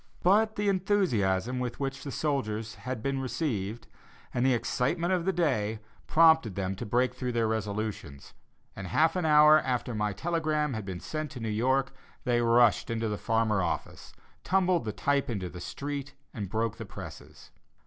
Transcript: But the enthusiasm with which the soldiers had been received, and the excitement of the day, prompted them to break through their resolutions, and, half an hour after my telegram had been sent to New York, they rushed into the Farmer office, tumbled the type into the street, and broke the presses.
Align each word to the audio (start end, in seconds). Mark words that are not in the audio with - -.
But 0.23 0.55
the 0.55 0.67
enthusiasm 0.67 1.59
with 1.59 1.79
which 1.79 2.03
the 2.03 2.11
soldiers 2.11 2.73
had 2.73 3.03
been 3.03 3.19
received, 3.21 3.85
and 4.33 4.43
the 4.43 4.55
excitement 4.55 5.13
of 5.13 5.25
the 5.25 5.31
day, 5.31 5.77
prompted 6.07 6.55
them 6.55 6.73
to 6.77 6.87
break 6.87 7.13
through 7.13 7.33
their 7.33 7.47
resolutions, 7.47 8.33
and, 8.75 8.87
half 8.87 9.15
an 9.15 9.25
hour 9.25 9.59
after 9.59 9.93
my 9.93 10.11
telegram 10.11 10.73
had 10.73 10.85
been 10.85 10.99
sent 10.99 11.29
to 11.33 11.39
New 11.39 11.49
York, 11.49 11.93
they 12.23 12.41
rushed 12.41 12.89
into 12.89 13.09
the 13.09 13.17
Farmer 13.19 13.61
office, 13.61 14.11
tumbled 14.43 14.85
the 14.85 14.91
type 14.91 15.29
into 15.29 15.49
the 15.51 15.61
street, 15.61 16.15
and 16.33 16.49
broke 16.49 16.77
the 16.77 16.85
presses. 16.87 17.51